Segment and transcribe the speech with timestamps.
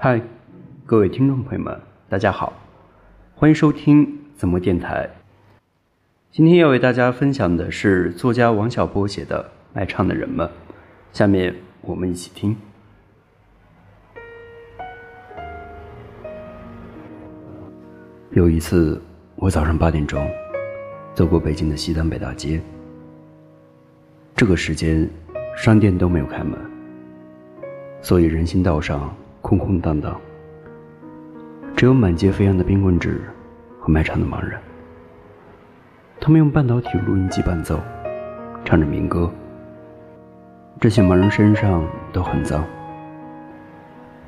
[0.00, 0.22] 嗨，
[0.86, 1.76] 各位听众朋友们，
[2.08, 2.52] 大家好，
[3.34, 5.10] 欢迎收听怎么电台。
[6.30, 9.42] 今天要为大家分享的是作家王小波写的
[9.72, 10.46] 《卖唱的人们》，
[11.12, 12.56] 下面我们一起听。
[18.30, 19.02] 有一次，
[19.34, 20.24] 我早上八点钟
[21.12, 22.60] 走过北京的西单北大街，
[24.36, 25.10] 这个时间
[25.56, 26.56] 商店都没有开门，
[28.00, 29.12] 所以人行道上
[29.48, 30.14] 空空荡荡，
[31.74, 33.22] 只有满街飞扬的冰棍纸
[33.80, 34.60] 和卖唱的盲人。
[36.20, 37.80] 他们用半导体录音机伴奏，
[38.62, 39.32] 唱着民歌。
[40.78, 41.82] 这些盲人身上
[42.12, 42.62] 都很脏，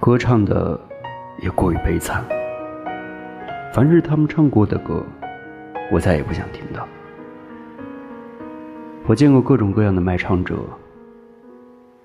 [0.00, 0.80] 歌唱的
[1.42, 2.24] 也过于悲惨。
[3.74, 5.04] 凡是他们唱过的歌，
[5.92, 6.88] 我再也不想听到。
[9.06, 10.56] 我见过各种各样的卖唱者，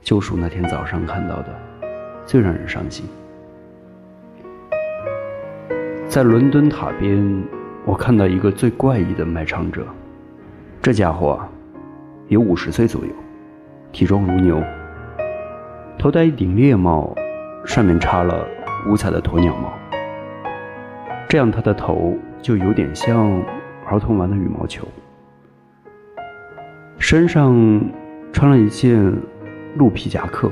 [0.01, 1.57] 就数那天早上看到的，
[2.25, 3.05] 最让人伤心。
[6.07, 7.43] 在伦敦塔边，
[7.83, 9.85] 我看到一个最怪异的卖唱者，
[10.81, 11.49] 这家伙啊，
[12.27, 13.11] 有五十岁左右，
[13.91, 14.63] 体壮如牛，
[15.97, 17.13] 头戴一顶猎帽，
[17.65, 18.47] 上面插了
[18.87, 19.73] 五彩的鸵鸟毛。
[21.27, 23.43] 这样，他的头就有点像
[23.85, 24.87] 儿童玩的羽毛球。
[26.97, 27.81] 身上
[28.31, 29.13] 穿了一件
[29.75, 30.49] 鹿皮夹克，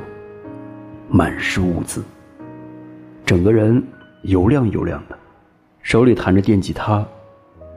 [1.15, 2.01] 满是污渍。
[3.23, 3.81] 整个人
[4.23, 5.15] 油亮油亮的，
[5.83, 7.05] 手里弹着电吉他，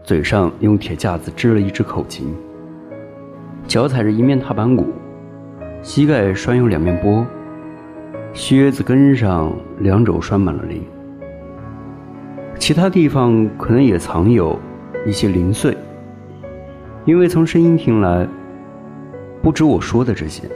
[0.02, 2.34] 嘴上用铁架子支了一只口琴，
[3.66, 4.86] 脚踩着一面踏板鼓，
[5.82, 7.26] 膝盖拴有两面波，
[8.32, 10.82] 靴子跟上两肘拴满了铃。
[12.58, 14.58] 其他地方可能也藏有
[15.04, 15.76] 一些零碎，
[17.04, 18.26] 因为从声音听来，
[19.42, 20.48] 不止我说的这些。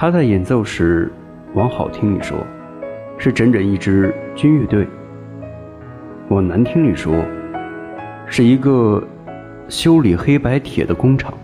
[0.00, 1.10] 他在演奏时，
[1.54, 2.38] 往好听里说，
[3.18, 4.86] 是整整一支军乐队；
[6.28, 7.12] 往难听里说，
[8.24, 9.02] 是一个
[9.68, 11.34] 修理黑白铁的工厂，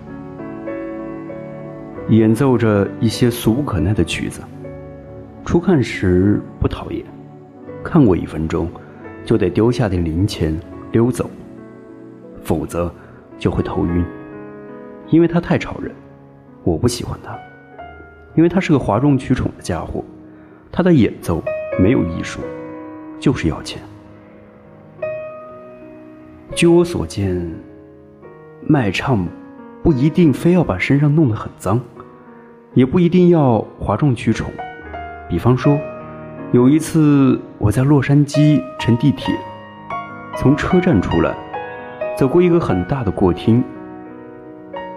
[2.10, 4.40] 演奏着一些俗不可耐的曲子。
[5.44, 7.04] 初看时不讨厌，
[7.82, 8.70] 看过一分钟。
[9.24, 10.54] 就得丢下点零钱
[10.92, 11.28] 溜走，
[12.42, 12.92] 否则
[13.36, 14.04] 就会头晕，
[15.08, 15.90] 因为他太吵人。
[16.62, 17.34] 我不喜欢他，
[18.34, 20.04] 因为他是个哗众取宠的家伙。
[20.70, 21.42] 他的演奏
[21.78, 22.40] 没有艺术，
[23.18, 23.80] 就是要钱。
[26.54, 27.52] 据我所见，
[28.66, 29.26] 卖唱
[29.82, 31.80] 不一定非要把身上弄得很脏，
[32.74, 34.50] 也不一定要哗众取宠。
[35.28, 35.78] 比方说。
[36.52, 39.34] 有一次，我在洛杉矶乘地铁，
[40.36, 41.34] 从车站出来，
[42.16, 43.60] 走过一个很大的过厅。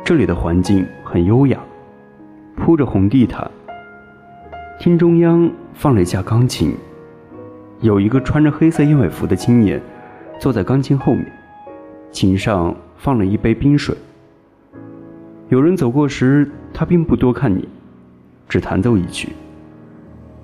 [0.04, 1.58] 这里的环境很优雅，
[2.68, 3.50] 铺着红地毯。
[4.78, 6.76] 厅中央放了一架钢琴，
[7.80, 9.82] 有一个穿着黑色燕尾服的青年
[10.38, 11.26] 坐在钢琴后面，
[12.12, 13.96] 琴上放了一杯冰水。
[15.48, 17.70] 有人走过时，他并不多看你，
[18.50, 19.30] 只弹奏一曲。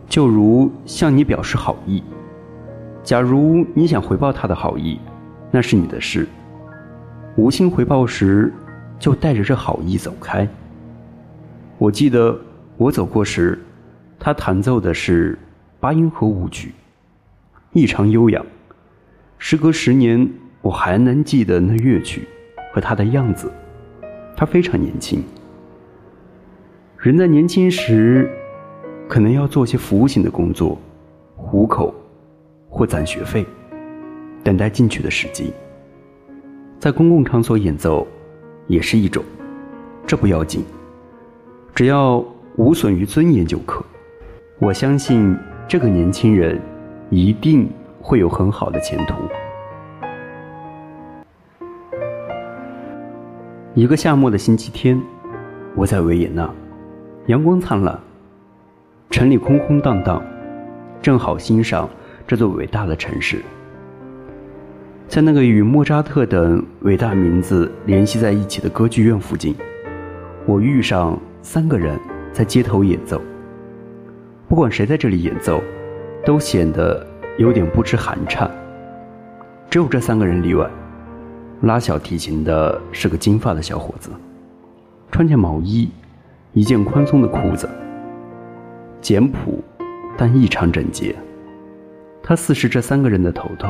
[0.08, 2.02] 就如向你表示好意，
[3.04, 4.98] 假如你想回报他的好意，
[5.52, 6.26] 那是你的事。
[7.36, 8.54] 无心回报时，
[8.98, 10.48] 就带着这好意走开。
[11.84, 12.40] 我记得
[12.78, 13.60] 我走过时，
[14.18, 15.38] 他弹奏的是
[15.82, 16.72] 八音盒舞曲，
[17.74, 18.46] 异常悠扬。
[19.38, 20.26] 时隔十年，
[20.62, 22.26] 我还能记得那乐曲
[22.74, 23.52] 和他的样子。
[24.34, 25.22] 他非常年轻。
[26.98, 28.32] 人在年轻时。
[29.10, 30.80] 可能要做些服务性的工作，
[31.36, 31.94] 糊口
[32.70, 33.46] 或攒学费，
[34.42, 35.52] 等待进取的时机。
[36.80, 38.08] 在公共场所演奏
[38.66, 39.22] 也是一种，
[40.08, 40.64] 这不要紧，
[41.76, 42.24] 只要
[42.56, 43.84] 无损于尊严就可。
[44.60, 45.36] 我相信
[45.68, 46.62] 这个年轻人
[47.10, 47.68] 一定
[48.00, 49.16] 会有很好的前途。
[53.74, 55.02] 一个夏末的星期天，
[55.76, 56.48] 我在维也纳，
[57.26, 58.00] 阳光灿烂。
[59.10, 60.24] 城里空空荡荡，
[61.02, 61.90] 正好欣赏
[62.28, 63.42] 这座伟大的城市。
[65.08, 69.56] 在那个与莫扎特等伟大名字联系在一起的歌剧院附近，
[70.46, 72.00] 我遇上三个人
[72.32, 73.22] 在街头演奏。
[74.48, 75.62] 不管谁在这里演奏，
[76.26, 77.06] 都显得
[77.38, 78.50] 有点不知寒颤。
[79.70, 80.68] 只有这三个人例外，
[81.62, 84.10] 拉小提琴的是个金发的小伙子，
[85.12, 85.92] 穿件毛衣，
[86.54, 87.70] 一件宽松的裤子。
[89.02, 89.62] 简朴，
[90.18, 91.14] 但异常整洁。
[92.24, 93.70] 他似是这三个人的头头。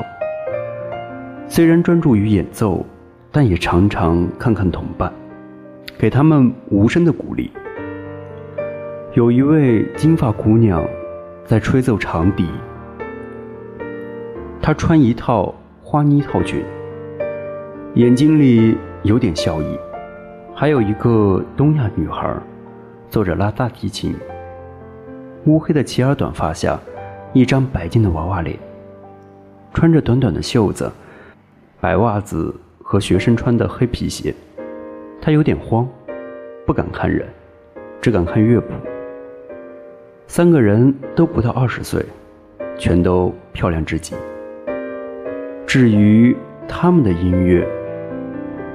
[1.47, 2.85] 虽然专注于演奏，
[3.31, 5.11] 但也常常看看同伴，
[5.97, 7.49] 给他们无声的鼓励。
[9.15, 10.83] 有一位金发姑娘，
[11.45, 12.49] 在吹奏长笛。
[14.59, 16.65] 她穿一套花呢套裙，
[17.93, 19.77] 眼睛里有点笑意。
[20.55, 22.35] 还有一个东亚女孩，
[23.07, 24.15] 坐着拉大提琴。
[25.45, 26.79] 乌黑的齐耳短发下，
[27.33, 28.57] 一张白净的娃娃脸，
[29.75, 30.91] 穿着短短的袖子、
[31.79, 32.51] 白袜子
[32.81, 34.33] 和学生穿的黑皮鞋。
[35.21, 35.87] 她有点慌，
[36.65, 37.27] 不敢看人，
[38.01, 38.69] 只敢看乐谱。
[40.27, 42.03] 三个人都不到二十岁，
[42.77, 44.15] 全都漂亮至极。
[45.67, 46.35] 至于
[46.67, 47.67] 他们的音乐，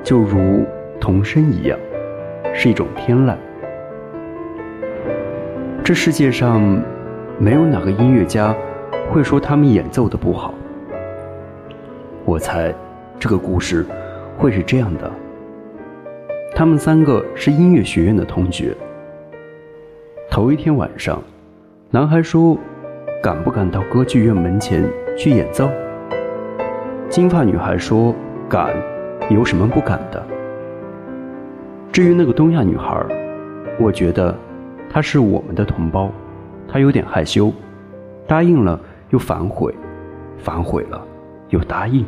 [0.04, 0.64] 就如
[1.00, 1.78] 童声一样，
[2.54, 3.34] 是一种天籁。
[5.82, 6.60] 这世界上
[7.38, 8.54] 没有哪个音乐家
[9.10, 10.54] 会说他们演奏的不好。
[12.24, 12.72] 我猜，
[13.18, 13.84] 这个故事
[14.36, 15.10] 会是这样的：
[16.54, 18.76] 他们三个是音乐学院的同学。
[20.30, 21.22] 头一天晚上，
[21.90, 22.54] 男孩说
[23.22, 24.84] ：“敢不敢到歌剧院门前
[25.16, 25.70] 去演奏？”
[27.08, 28.14] 金发女孩说
[28.46, 28.76] ：“敢，
[29.30, 30.22] 有什么不敢的？”
[31.90, 33.02] 至于那个东亚女孩，
[33.80, 34.36] 我觉得。
[34.90, 36.10] 她是我们的同胞，
[36.66, 37.52] 她有点害羞，
[38.26, 38.80] 答应了
[39.10, 39.74] 又反悔，
[40.38, 41.06] 反悔了
[41.50, 42.06] 又答应，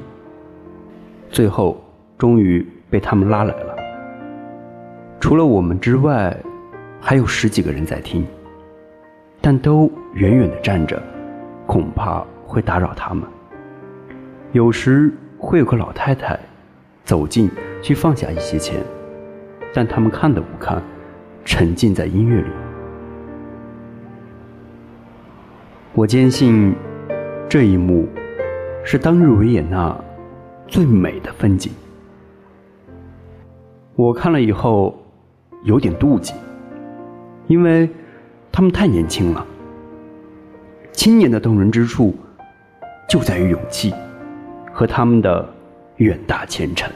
[1.29, 1.79] 最后
[2.17, 3.76] 终于被他们拉来了。
[5.21, 6.35] 除了我们之外，
[7.03, 8.26] 还有十几个人在听，
[9.41, 11.03] 但都远远的站着，
[11.67, 13.25] 恐怕会打扰他们。
[14.53, 16.39] 有时会有个老太太
[17.05, 17.51] 走近
[17.81, 18.81] 去放下一些钱，
[19.73, 20.83] 但他们看都不看，
[21.45, 22.51] 沉浸在音乐里。
[25.95, 26.75] 我坚信，
[27.49, 28.07] 这一幕
[28.85, 29.97] 是当日维也纳
[30.67, 31.73] 最美的风景。
[33.97, 34.97] 我看了以后
[35.65, 36.35] 有点妒忌，
[37.49, 37.89] 因为
[38.52, 39.47] 他们太年轻了。
[40.93, 42.14] 青年的动人之处
[43.08, 43.94] 就在于勇气
[44.73, 45.49] 和他们的
[45.97, 46.91] 远大前程。